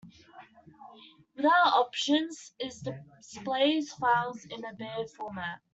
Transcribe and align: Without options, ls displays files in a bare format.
Without 1.35 1.73
options, 1.75 2.55
ls 2.59 2.79
displays 2.81 3.93
files 3.93 4.43
in 4.45 4.65
a 4.65 4.73
bare 4.73 5.05
format. 5.05 5.61